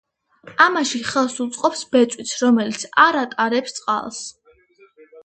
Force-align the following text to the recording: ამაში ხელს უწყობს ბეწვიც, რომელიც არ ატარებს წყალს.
ამაში 0.63 1.01
ხელს 1.09 1.35
უწყობს 1.43 1.83
ბეწვიც, 1.95 2.31
რომელიც 2.45 2.87
არ 3.05 3.19
ატარებს 3.25 3.77
წყალს. 3.81 4.23